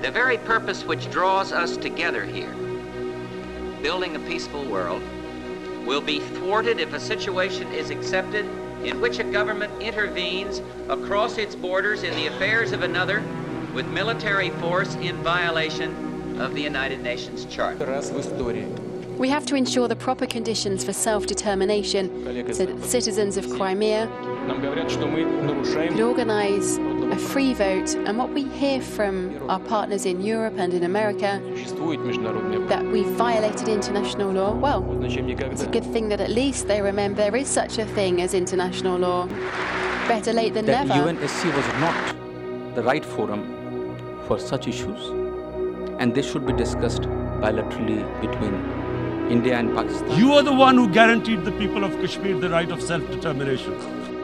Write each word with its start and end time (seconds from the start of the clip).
The 0.00 0.10
very 0.10 0.38
purpose 0.38 0.84
which 0.84 1.10
draws 1.10 1.52
us 1.52 1.76
together 1.76 2.24
here, 2.24 2.54
building 3.82 4.16
a 4.16 4.20
peaceful 4.20 4.64
world, 4.64 5.02
will 5.86 6.00
be 6.00 6.20
thwarted 6.20 6.78
if 6.80 6.92
a 6.92 7.00
situation 7.00 7.66
is 7.72 7.90
accepted 7.90 8.46
in 8.84 9.00
which 9.00 9.18
a 9.18 9.24
government 9.24 9.72
intervenes 9.80 10.60
across 10.88 11.38
its 11.38 11.54
borders 11.54 12.02
in 12.02 12.14
the 12.16 12.26
affairs 12.26 12.72
of 12.72 12.82
another 12.82 13.22
with 13.72 13.86
military 13.88 14.50
force 14.50 14.94
in 14.96 15.16
violation 15.22 16.38
of 16.40 16.54
the 16.54 16.60
United 16.60 17.02
Nations 17.02 17.44
Charter. 17.46 17.86
раз 17.86 18.10
в 18.10 18.18
истории. 18.18 18.87
We 19.19 19.27
have 19.27 19.45
to 19.47 19.55
ensure 19.55 19.89
the 19.89 19.97
proper 19.97 20.25
conditions 20.25 20.85
for 20.85 20.93
self-determination 20.93 22.53
so 22.53 22.65
that 22.65 22.83
citizens 22.85 23.35
of 23.35 23.49
Crimea 23.49 24.07
could 24.47 25.99
organize 25.99 26.77
a 26.77 27.17
free 27.17 27.53
vote. 27.53 27.95
And 27.95 28.17
what 28.17 28.31
we 28.33 28.45
hear 28.45 28.79
from 28.79 29.37
our 29.49 29.59
partners 29.59 30.05
in 30.05 30.21
Europe 30.21 30.53
and 30.57 30.73
in 30.73 30.85
America, 30.85 31.41
that 32.69 32.85
we 32.85 33.03
violated 33.03 33.67
international 33.67 34.31
law, 34.31 34.53
well, 34.53 34.85
it's 35.03 35.63
a 35.63 35.67
good 35.67 35.83
thing 35.83 36.07
that 36.07 36.21
at 36.21 36.29
least 36.29 36.69
they 36.69 36.81
remember 36.81 37.21
there 37.21 37.35
is 37.35 37.49
such 37.49 37.77
a 37.77 37.85
thing 37.87 38.21
as 38.21 38.33
international 38.33 38.97
law. 38.97 39.27
Better 40.07 40.31
late 40.31 40.53
than 40.53 40.65
that 40.67 40.87
never. 40.87 41.11
UNSC 41.11 41.53
was 41.53 41.67
not 41.81 42.15
the 42.73 42.83
right 42.83 43.03
forum 43.03 43.43
for 44.27 44.39
such 44.39 44.65
issues, 44.69 45.09
and 45.99 46.15
they 46.15 46.21
should 46.21 46.45
be 46.47 46.53
discussed 46.53 47.01
bilaterally 47.41 48.01
between 48.21 48.88
India 49.29 49.57
and 49.57 49.75
Pakistan. 49.75 50.17
You 50.17 50.33
are 50.33 50.43
the 50.43 50.53
one 50.53 50.75
who 50.75 50.89
guaranteed 50.89 51.45
the 51.45 51.51
people 51.53 51.83
of 51.83 51.91
Kashmir 52.01 52.39
the 52.39 52.49
right 52.49 52.71
of 52.71 52.81
self 52.81 53.09
determination. 53.11 54.18